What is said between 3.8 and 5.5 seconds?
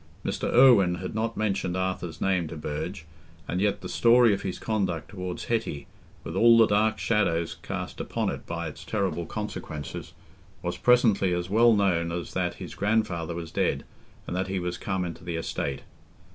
the story of his conduct towards